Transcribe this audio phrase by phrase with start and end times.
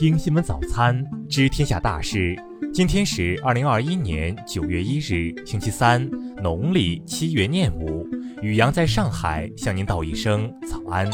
[0.00, 2.34] 听新闻早餐，知天下大事。
[2.72, 6.08] 今天是二零二一年九月一日，星期三，
[6.42, 8.08] 农历七月廿五。
[8.40, 11.06] 宇阳在上海向您道一声早安。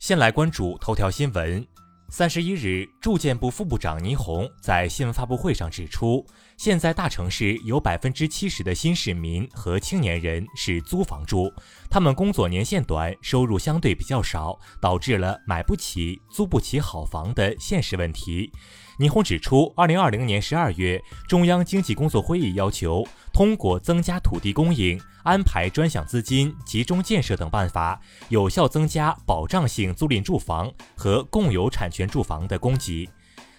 [0.00, 1.64] 先来关注头条新闻。
[2.10, 6.26] 三十一日，住建部副部长倪虹在新闻发布会上指出，
[6.56, 11.52] 现在大城市有百分之七十的新市民和青年人是租房住，
[11.90, 18.50] 他们工作年限短，收入相对比较少，导致了买不起、租不起好房的现实问题。
[18.98, 33.08] 倪虹指出，二零二零年十二月，中央经济工作会议要求，通过增加土地供应、安排专项资金、集中建设等办法，有效增加保障性租赁住房和共有产权全住房的供给。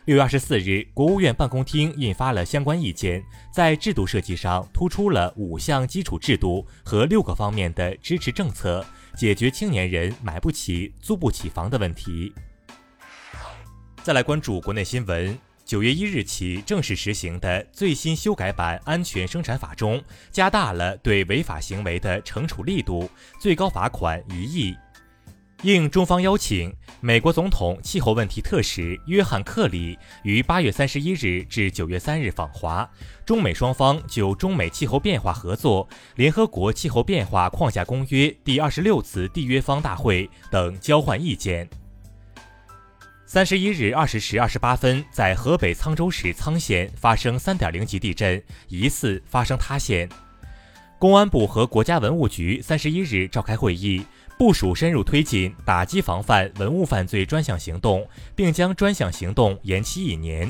[0.05, 3.21] 六月二十四日，国务院办公厅印发了相关意见，
[3.53, 8.85] 在制度设计上突出了五项基础制度和六个方面的支持政策，
[9.17, 12.33] 解决青年人买不起、租不起房的问题。
[14.01, 15.37] 再来关注国内新闻。
[15.65, 20.01] 九月一日起正式实行的最新修改版《安全生产法》中，
[20.31, 23.07] 加大了对违法行为的惩处力度，
[23.39, 24.75] 最高罚款一亿。
[25.63, 32.89] 应中方邀请，美国总统气候问题特使约翰·克里于八月三十一日至九月三日访华，
[33.25, 35.85] 中美双方就中美气候变化合作、
[36.15, 41.69] 联合国气候变化框架公约第二十六次缔约方大会等交换意见。
[43.25, 50.07] 三十一日二十时二十八分，在河北沧州市沧县发生三点零级地震，疑似发生塌陷。
[50.97, 54.03] 公安部和国家文物局三十一日召开会议，
[54.39, 60.49] 部署深入推进打击防范文物犯罪专项行动，并将专项行动延期一年。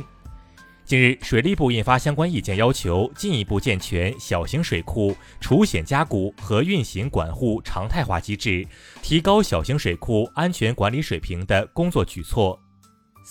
[0.86, 8.64] 近日，水利部印发相关意见，要求进一步健全小型水库除险加固和运行管护常态化机制，
[9.02, 12.62] 提高小型水库安全管理水平的工作举措。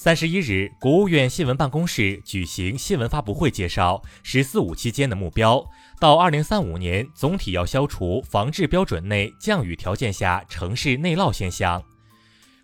[0.00, 5.68] 三十一日，国务院新闻办公室举行新闻发布会，介绍“十四五”期间的目标。
[5.98, 11.82] 到二零三五年，总体要消除防治标准内降雨条件下城市内涝现象。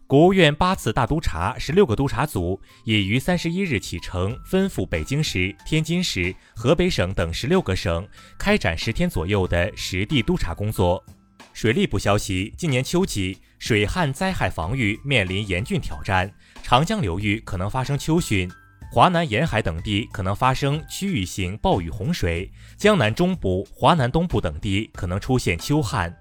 [0.06, 8.06] 国务院八次大督查、十六个督查组已于三十一日启程，奔赴北京市、天津市、河北省等十六个省，
[8.38, 11.04] 开展十天左右的实地督查工作。
[11.52, 16.30] 水利部消息，今年秋季水旱灾害防御面临严峻挑战。
[16.62, 18.46] 长江流域可能发生秋汛，
[18.92, 26.14] 华南沿海等地可能发生区域性暴雨洪水，江南中部、华南东部等地可能出现秋旱。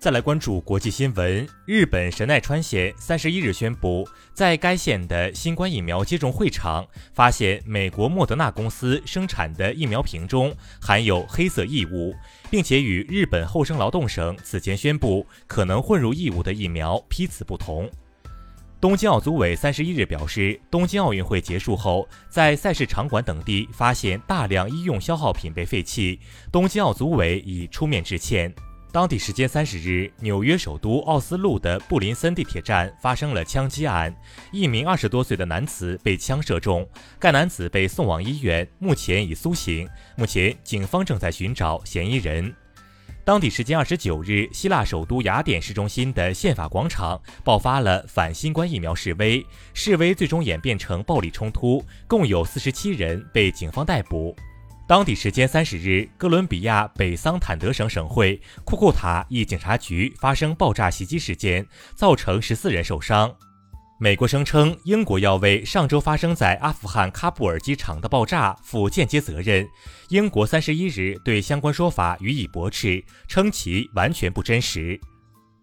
[0.00, 12.14] 再来关注国际新闻，日本神奈川县三十一日宣布，在该县的新冠疫苗接种会场发现美国莫德纳公司生产的疫苗瓶中含有黑色异物，
[12.50, 17.86] 并且与日本厚生劳动省此前宣布可能混入异物的疫苗批次不同。
[18.80, 26.18] 东京奥组委三十一日表示，东京奥运会结束后，在赛事场馆等地发现大量医用消耗品被废弃，
[26.50, 28.50] 东京奥组委已出面致歉。
[28.92, 34.12] 当地时间三十日，纽约首都奥斯陆的布林森地铁站发生了枪击案，
[34.50, 36.86] 一名二十多岁的男子被枪射中，
[37.16, 39.88] 该男子被送往医院，目前已苏醒。
[40.16, 42.52] 目前，警方正在寻找嫌疑人。
[43.24, 54.34] 当地时间二十九日，希腊首都雅典市中心的宪法广场爆发了反新冠疫苗示威，示威最终演变成暴力冲突，共有四十七人被警方逮捕。
[54.90, 61.64] 当地时间三十日，哥伦比亚北桑坦德省省会库库塔一警察局发生爆炸袭击事件，
[61.94, 63.32] 造成十四人受伤。
[64.00, 69.64] 美国声称，英国要为上周发生在阿富汗喀布尔机场的爆炸负间接责任。
[70.08, 75.00] 英国三十一日对相关说法予以驳斥，称其完全不真实。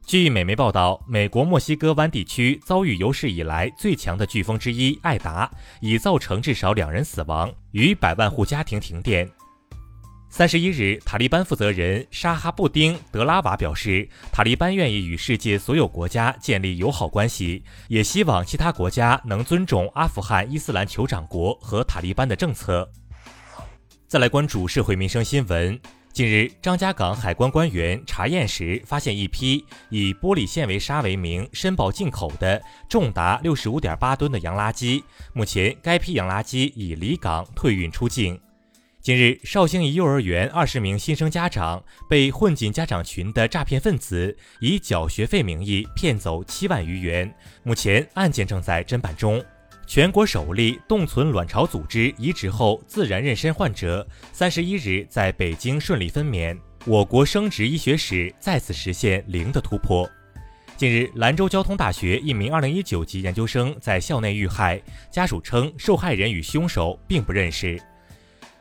[0.07, 5.51] 据美媒报道，美国墨西哥湾地区遭遇有史以来最强的飓风之一艾达，
[5.81, 9.29] 已造成至少两人死亡，逾百万户家庭停电。
[10.29, 22.89] 三十一日，塔利班负责人沙哈布丁·德拉瓦表示，塔利班愿意与世界所有国家建立友好关系，也希望其他国家能尊重阿富汗伊斯兰酋长国和塔利班的政策。
[24.07, 25.77] 再来关注社会民生新闻。
[26.17, 32.59] 近日，张家港海关官员查验时发现一批以玻璃纤维纱为名申报进口的
[32.89, 35.03] 重达六十五点八吨的洋垃圾，
[35.33, 38.39] 目前该批洋垃圾已离港退运出境。
[38.99, 47.31] 近日，绍兴一幼儿园二十名新生家长被混进家长群的诈骗分子以缴学费名义骗走七万余元。
[47.61, 49.45] 目前案件正在侦办中。
[49.87, 60.07] 全国首例冻存卵巢组织移植后自然妊娠患者三十一日在北京顺利分娩，我国生殖医学史再次实现零的突破。
[60.75, 64.79] 近日，兰州交通大学一名二零一九级研究生在校内遇害，
[65.09, 67.81] 家属称受害人与凶手并不认识。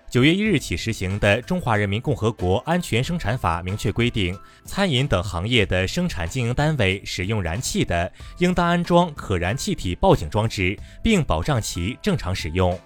[0.08, 12.79] 九月一日起实行的《中华人民共和国安全生产法》明确规定，餐饮等行业的生产经营单位使用燃气的，应当安装可燃气体报警装置，并保障其正常使用。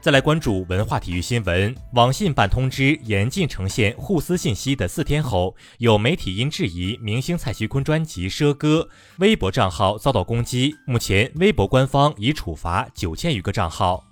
[0.00, 1.74] 再来关注文化体育新闻。
[1.94, 8.88] 网信办通知严禁呈现互撕信息的四天后，有媒体因质疑明星蔡徐坤专辑《奢歌》，
[9.18, 10.76] 微博账号遭到攻击。
[10.86, 14.07] 目前，微博官方已处罚九千余个账号。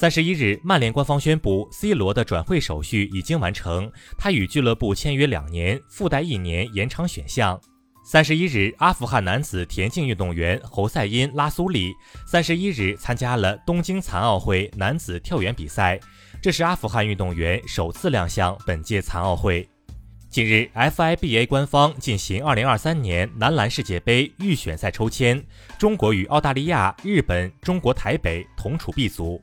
[0.00, 7.60] 三十一日，曼联官方宣布，C 罗的转会手续已经完成，他与俱乐部签约两年，附带一年延长选项。
[8.04, 11.92] 三十一日，阿富汗男子田径运动员侯赛因·拉苏里
[12.28, 15.98] 三十一日参加了东京残奥会男子跳远比赛，
[16.40, 19.68] 这是阿富汗运动员首次亮相本届残奥会。
[20.30, 25.42] 近日，FIBA 官方进行二零二三年男篮世界杯预选赛抽签，
[25.76, 29.42] 中国与澳大利亚、日本、中国台北同处 B 组。